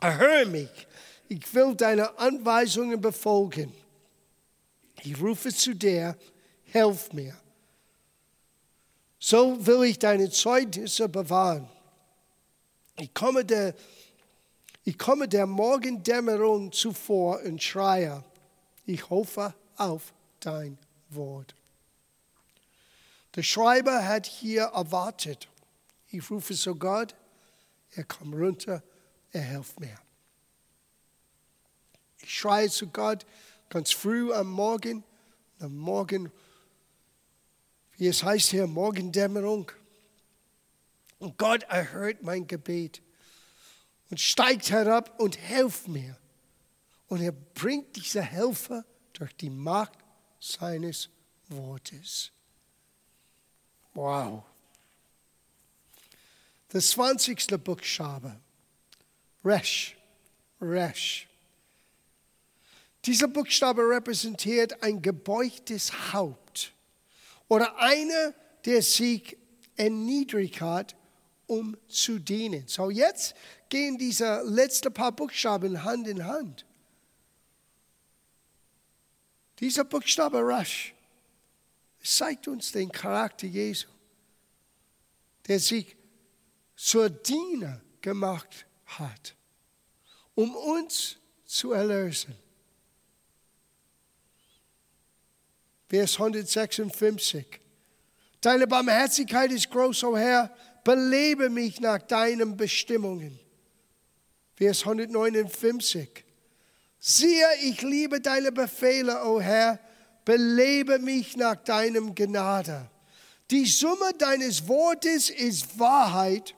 [0.00, 0.86] erhöre mich.
[1.28, 3.72] Ich will deine Anweisungen befolgen.
[5.02, 6.16] Ich rufe zu dir,
[6.64, 7.36] helf mir.
[9.18, 11.68] So will ich deine Zeugnisse bewahren.
[12.98, 13.74] Ich komme der,
[14.84, 18.24] ich komme der Morgendämmerung zuvor und schreie,
[18.86, 20.78] ich hoffe auf dein
[21.10, 21.54] Wort.
[23.36, 25.48] Der Schreiber hat hier erwartet.
[26.08, 27.14] Ich rufe zu Gott,
[27.92, 28.82] er kommt runter,
[29.32, 29.98] er hilft mir.
[32.18, 33.26] Ich schreie zu Gott
[33.68, 35.04] ganz früh am Morgen,
[35.58, 36.30] am Morgen,
[37.96, 39.70] wie es heißt hier, Morgendämmerung.
[41.18, 43.02] Und Gott erhört mein Gebet
[44.10, 46.16] und steigt herab und hilft mir.
[47.08, 49.98] Und er bringt diese Helfer durch die Macht
[50.40, 51.10] seines
[51.48, 52.30] Wortes.
[53.94, 54.44] Wow.
[56.72, 57.46] Der 20.
[57.62, 58.40] Buchstabe.
[59.44, 59.96] Resh.
[60.60, 61.28] Resh.
[63.04, 66.72] Dieser Buchstabe repräsentiert ein gebeugtes Haupt
[67.48, 68.34] oder einer,
[68.64, 69.38] der sich
[69.76, 70.94] erniedrigt hat,
[71.46, 72.68] um zu dienen.
[72.68, 73.34] So jetzt
[73.70, 76.66] gehen diese letzten paar Buchstaben Hand in Hand.
[79.58, 80.94] Dieser Buchstabe Rash
[82.02, 83.88] es zeigt uns den Charakter Jesu,
[85.46, 85.96] der sich
[86.74, 88.66] zur Diener gemacht
[88.98, 89.34] hat,
[90.34, 92.34] um uns zu erlösen.
[95.88, 97.60] Vers 156.
[98.40, 103.38] Deine Barmherzigkeit ist groß, o oh Herr, belebe mich nach deinen Bestimmungen.
[104.54, 106.24] Vers 159.
[107.00, 109.80] Siehe, ich liebe deine Befehle, o oh Herr,
[110.24, 112.88] belebe mich nach deinem Gnade.
[113.50, 116.54] Die Summe deines Wortes ist Wahrheit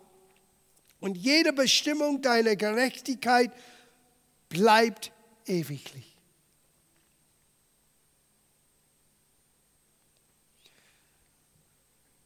[1.03, 3.53] und jede Bestimmung deiner Gerechtigkeit
[4.48, 5.11] bleibt
[5.46, 6.16] ewiglich.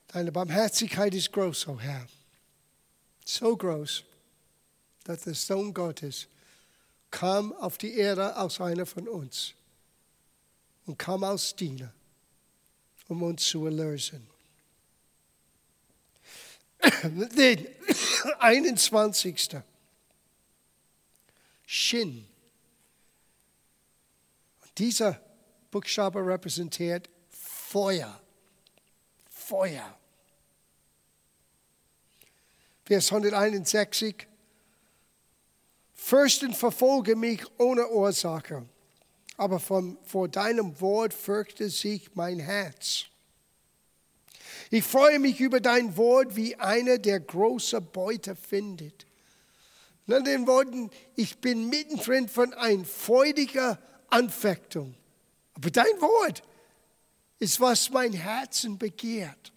[0.09, 2.07] Deine Barmherzigkeit ist groß, o oh Herr.
[3.24, 4.05] So groß,
[5.05, 6.29] dass der Sohn Gottes
[7.11, 9.55] kam auf die Erde aus einer von uns
[10.85, 11.93] und kam als Diener,
[13.09, 14.36] um uns zu erlösen.
[17.37, 17.66] Den
[18.39, 19.57] 21.
[21.66, 22.28] Shin.
[24.78, 25.20] Dieser
[25.70, 28.20] Buchstabe repräsentiert Feuer.
[29.30, 29.99] Feuer.
[32.84, 34.26] Vers 161.
[35.95, 38.64] Fürsten verfolge mich ohne Ursache,
[39.37, 43.07] aber vor deinem Wort fürchte sich mein Herz.
[44.71, 49.07] Ich freue mich über dein Wort wie einer, der große Beute findet.
[50.07, 54.95] Nach den Worten, ich bin mittendrin von einer freudiger Anfechtung.
[55.55, 56.43] Aber dein Wort
[57.39, 59.53] ist, was mein Herzen begehrt.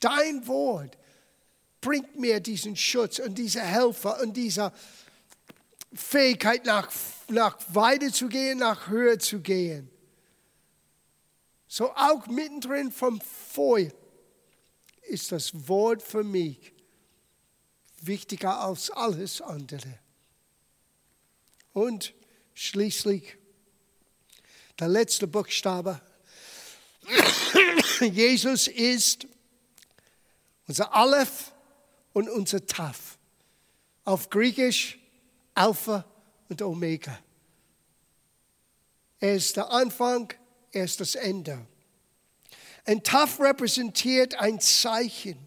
[0.00, 0.96] Dein Wort
[1.80, 4.72] bringt mir diesen Schutz und diese Helfer und diese
[5.92, 6.90] Fähigkeit, nach,
[7.28, 9.90] nach weiter zu gehen, nach höher zu gehen.
[11.68, 13.90] So auch mittendrin vom Feuer
[15.08, 16.72] ist das Wort für mich
[18.00, 19.98] wichtiger als alles andere.
[21.72, 22.14] Und
[22.54, 23.36] schließlich
[24.78, 26.00] der letzte Buchstabe.
[28.00, 29.26] Jesus ist
[30.66, 31.52] unser Aleph
[32.12, 33.18] und unser Taf.
[34.04, 34.98] Auf Griechisch
[35.54, 36.04] Alpha
[36.48, 37.18] und Omega.
[39.20, 40.32] Er ist der Anfang,
[40.72, 41.66] er ist das Ende.
[42.84, 45.38] Ein Taf repräsentiert ein Zeichen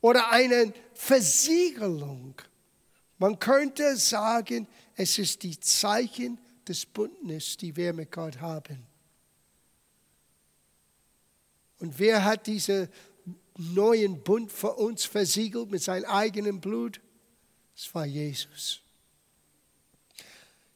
[0.00, 2.40] oder eine Versiegelung.
[3.18, 6.38] Man könnte sagen, es ist die Zeichen
[6.68, 8.86] des Bündnisses, die wir mit Gott haben.
[11.78, 12.88] Und wer hat diesen
[13.56, 17.00] neuen Bund für uns versiegelt mit seinem eigenen Blut?
[17.76, 18.80] Es war Jesus.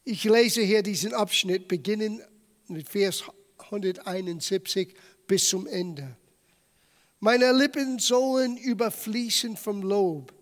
[0.05, 2.23] Ich lese hier diesen Abschnitt, beginnen
[2.69, 3.25] mit Vers
[3.59, 4.95] 171
[5.31, 6.17] bis zum Ende.
[7.21, 10.33] Meine Lippen sollen überfließen vom Lob.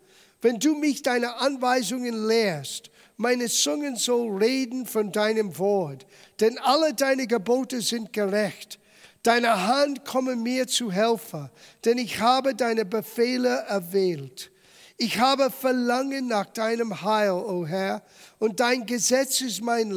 [0.40, 6.06] Wenn du mich deine Anweisungen lehrst, meine Zungen soll reden von deinem Wort,
[6.40, 8.78] denn alle deine Gebote sind gerecht.
[9.22, 11.50] Deine Hand komme mir zu helfen,
[11.84, 14.50] denn ich habe deine Befehle erwählt.
[14.96, 18.02] Ich habe Verlangen nach deinem Heil, o oh Herr,
[18.38, 19.92] und dein Gesetz ist mein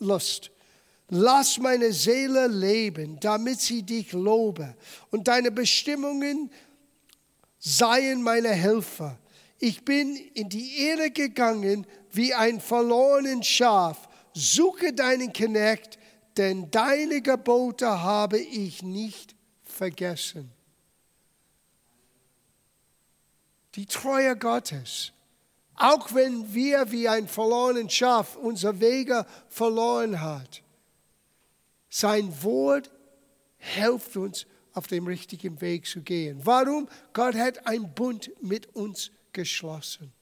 [0.00, 0.50] Lust.
[1.10, 4.74] Lass meine Seele leben, damit sie dich lobe,
[5.10, 6.50] und deine Bestimmungen
[7.58, 9.18] seien meine Helfer.
[9.58, 14.08] Ich bin in die Erde gegangen wie ein verlorenes Schaf.
[14.34, 15.98] Suche deinen Knecht,
[16.36, 19.34] denn deine Gebote habe ich nicht
[19.64, 20.52] vergessen.
[23.74, 25.12] Die Treue Gottes.
[25.74, 30.62] Auch wenn wir wie ein verlorenes Schaf unsere Wege verloren hat.
[31.88, 32.90] Sein Wort
[33.56, 36.40] hilft uns, auf dem richtigen Weg zu gehen.
[36.44, 36.88] Warum?
[37.12, 40.12] Gott hat einen Bund mit uns geschlossen.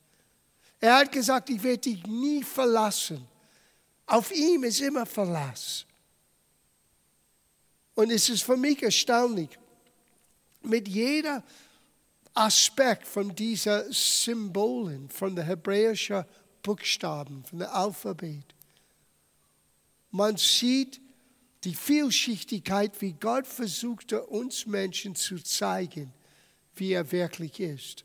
[0.81, 3.27] Er hat gesagt, ich werde dich nie verlassen.
[4.07, 5.85] Auf ihm ist immer Verlass.
[7.95, 9.59] Und es ist für mich erstaunlich,
[10.63, 11.43] mit jeder
[12.35, 16.25] Aspekt von dieser Symbolen, von der hebräischen
[16.63, 18.55] Buchstaben, von der Alphabet.
[20.11, 21.01] Man sieht
[21.67, 26.13] die Vielschichtigkeit, wie Gott versuchte, uns Menschen zu zeigen,
[26.77, 28.05] wie er wirklich ist.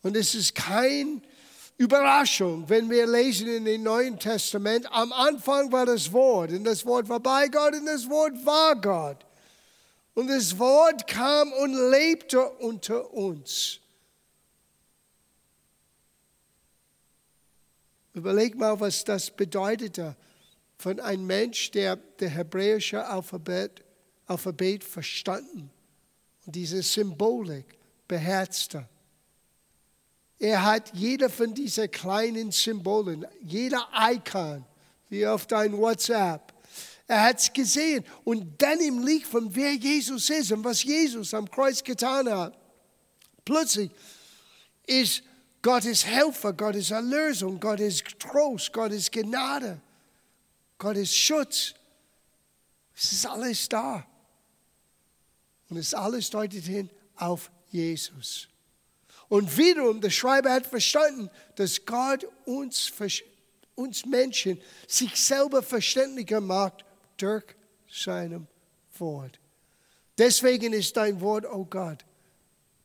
[0.00, 1.20] Und es ist keine
[1.76, 6.86] Überraschung, wenn wir lesen in dem Neuen Testament, am Anfang war das Wort und das
[6.86, 9.26] Wort war bei Gott und das Wort war Gott.
[10.14, 13.80] Und das Wort kam und lebte unter uns.
[18.14, 20.16] Überleg mal, was das bedeutete
[20.84, 23.82] von einem Mensch, der das hebräische Alphabet,
[24.26, 25.70] Alphabet verstanden
[26.44, 28.86] und diese Symbolik beherzte.
[30.38, 34.66] Er hat jeder von diesen kleinen Symbolen, jeder Icon,
[35.08, 36.52] wie auf dein WhatsApp,
[37.06, 38.04] er hat es gesehen.
[38.24, 42.58] Und dann im Licht von wer Jesus ist und was Jesus am Kreuz getan hat.
[43.42, 43.90] Plötzlich
[44.86, 45.22] ist
[45.62, 49.80] Gottes Helfer, Gottes Erlösung, Gottes Trost, Gottes Gnade,
[50.84, 51.72] Gottes Schutz.
[52.94, 54.06] Es ist alles da.
[55.70, 58.48] Und es alles deutet hin auf Jesus.
[59.30, 62.92] Und wiederum, der Schreiber hat verstanden, dass Gott uns,
[63.74, 66.84] uns Menschen sich selber verständlicher macht
[67.16, 67.44] durch
[67.90, 68.46] seinem
[68.98, 69.40] Wort.
[70.18, 72.04] Deswegen ist dein Wort, oh Gott,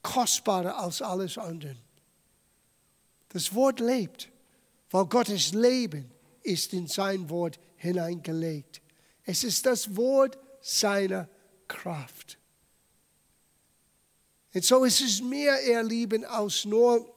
[0.01, 1.75] kostbarer als alles andere.
[3.27, 4.29] Das Wort lebt,
[4.89, 6.09] weil Gottes Leben
[6.43, 8.81] ist in sein Wort hineingelegt.
[9.23, 11.27] Es ist das Wort seiner
[11.67, 12.37] Kraft.
[14.53, 17.15] Und so ist es mehr, ihr Lieben, als nur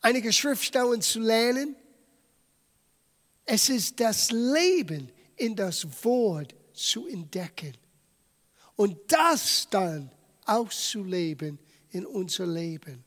[0.00, 1.76] einige Schriftstellen zu lernen.
[3.44, 7.76] Es ist das Leben in das Wort zu entdecken
[8.74, 10.10] und das dann
[10.44, 11.58] auszuleben
[11.90, 13.04] in unser Leben.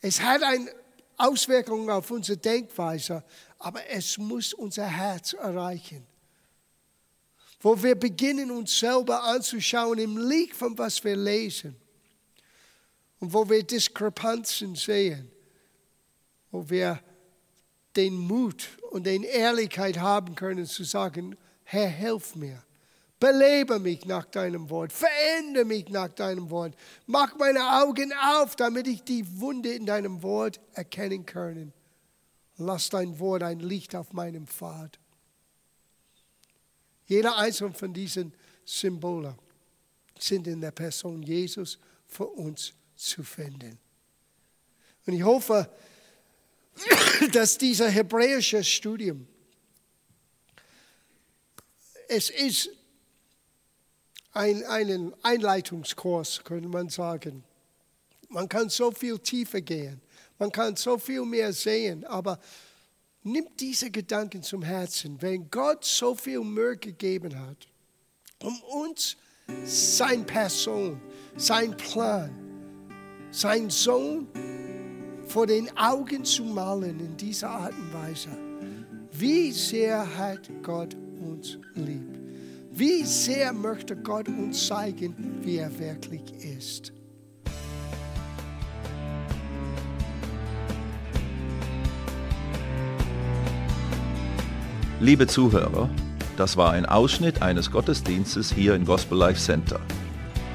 [0.00, 0.72] Es hat eine
[1.18, 3.24] Auswirkung auf unsere Denkweise,
[3.58, 6.06] aber es muss unser Herz erreichen.
[7.60, 11.76] Wo wir beginnen, uns selber anzuschauen im Licht von was wir lesen.
[13.18, 15.28] Und wo wir Diskrepanzen sehen.
[16.52, 17.02] Wo wir
[17.96, 22.62] den Mut und die Ehrlichkeit haben können zu sagen, Herr, hilf mir.
[23.20, 24.92] Belebe mich nach deinem Wort.
[24.92, 26.74] Verändere mich nach deinem Wort.
[27.06, 31.72] Mach meine Augen auf, damit ich die Wunde in deinem Wort erkennen kann.
[32.58, 34.98] Lass dein Wort ein Licht auf meinem Pfad.
[37.06, 38.32] Jeder einzelne von diesen
[38.64, 39.34] Symbolen
[40.18, 43.78] sind in der Person Jesus für uns zu finden.
[45.06, 45.70] Und ich hoffe,
[47.32, 49.26] dass dieser hebräische Studium,
[52.08, 52.70] es ist
[54.38, 57.42] ein einen Einleitungskurs, könnte man sagen.
[58.28, 60.00] Man kann so viel tiefer gehen,
[60.38, 62.38] man kann so viel mehr sehen, aber
[63.24, 65.20] nimmt diese Gedanken zum Herzen.
[65.20, 67.66] Wenn Gott so viel Mühe gegeben hat,
[68.40, 69.16] um uns
[69.64, 71.00] sein Person,
[71.36, 72.30] sein Plan,
[73.32, 74.28] sein Sohn
[75.26, 78.30] vor den Augen zu malen in dieser Art und Weise.
[79.12, 82.17] Wie sehr hat Gott uns lieb?
[82.78, 86.92] Wie sehr möchte Gott uns zeigen, wie er wirklich ist?
[95.00, 95.90] Liebe Zuhörer,
[96.36, 99.80] das war ein Ausschnitt eines Gottesdienstes hier im Gospel Life Center.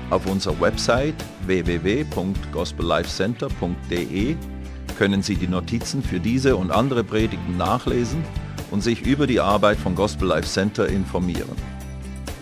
[0.09, 1.15] Auf unserer Website
[1.45, 4.37] www.gospellifecenter.de
[4.97, 8.23] können Sie die Notizen für diese und andere Predigten nachlesen
[8.71, 11.72] und sich über die Arbeit von Gospel Life Center informieren.